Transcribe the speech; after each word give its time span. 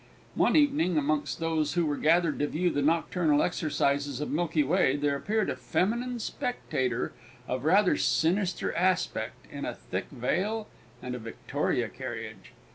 One 0.33 0.55
evening 0.55 0.97
amongst 0.97 1.37
those 1.39 1.73
who 1.73 1.85
were 1.85 1.95
gathered 1.95 2.39
to 2.39 2.47
view 2.47 2.71
the 2.71 2.81
nocturnal 2.81 3.43
exercises 3.43 4.19
of 4.19 4.31
Milky 4.31 4.63
Way 4.63 4.95
there 4.95 5.15
appeared 5.15 5.47
a 5.47 5.55
feminine 5.55 6.17
spectator 6.17 7.13
of 7.47 7.65
rather 7.65 7.95
sinister 7.95 8.73
aspect, 8.73 9.45
in 9.51 9.63
a 9.63 9.75
thick 9.75 10.07
veil 10.09 10.67
and 11.03 11.13
a 11.13 11.19
victoria 11.19 11.87
carriage. 11.87 12.51